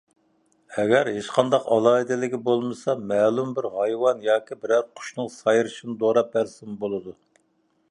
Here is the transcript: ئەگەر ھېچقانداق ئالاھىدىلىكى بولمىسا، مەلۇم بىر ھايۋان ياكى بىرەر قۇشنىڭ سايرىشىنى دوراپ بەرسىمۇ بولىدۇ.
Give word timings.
ئەگەر 0.75 1.09
ھېچقانداق 1.17 1.67
ئالاھىدىلىكى 1.75 2.39
بولمىسا، 2.47 2.95
مەلۇم 3.13 3.53
بىر 3.59 3.69
ھايۋان 3.75 4.25
ياكى 4.29 4.59
بىرەر 4.65 4.89
قۇشنىڭ 4.89 5.31
سايرىشىنى 5.37 5.99
دوراپ 6.07 6.35
بەرسىمۇ 6.39 6.79
بولىدۇ. 6.85 7.17